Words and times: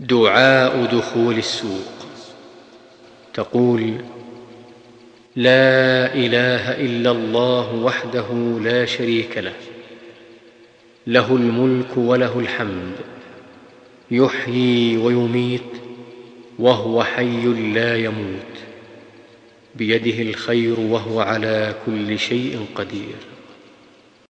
دعاء 0.00 0.84
دخول 0.84 1.38
السوق. 1.38 1.94
تقول 3.34 3.94
لا 5.36 6.14
إله 6.14 6.70
إلا 6.70 7.10
الله 7.10 7.74
وحده 7.74 8.58
لا 8.62 8.84
شريك 8.84 9.38
له 9.38 9.52
له 11.06 11.36
الملك 11.36 11.96
وله 11.96 12.38
الحمد 12.38 12.92
يحيي 14.10 14.96
ويميت 14.96 15.60
وهو 16.58 17.04
حي 17.04 17.46
لا 17.46 17.96
يموت 17.96 18.54
بيده 19.74 20.22
الخير 20.22 20.80
وهو 20.80 21.20
على 21.20 21.74
كل 21.86 22.18
شيء 22.18 22.66
قدير. 22.74 23.33